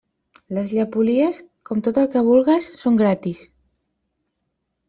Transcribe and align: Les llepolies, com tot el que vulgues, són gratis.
Les 0.57 0.71
llepolies, 0.77 1.41
com 1.71 1.85
tot 1.87 1.99
el 2.05 2.09
que 2.15 2.25
vulgues, 2.31 2.67
són 2.85 3.01
gratis. 3.03 3.43